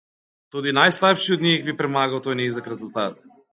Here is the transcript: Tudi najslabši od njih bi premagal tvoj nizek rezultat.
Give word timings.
Tudi 0.55 0.73
najslabši 0.77 1.35
od 1.37 1.45
njih 1.49 1.63
bi 1.69 1.77
premagal 1.83 2.25
tvoj 2.25 2.41
nizek 2.43 2.73
rezultat. 2.77 3.25